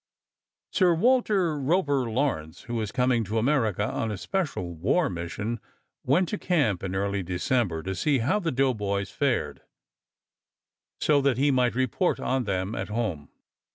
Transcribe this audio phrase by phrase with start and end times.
[0.71, 5.59] Sir Walter Roper Lawrence, who was coming to America on a special war mission,
[6.03, 9.61] went to camp in early December to see how the doughboys fared,
[10.99, 13.29] so that he might report on them at home.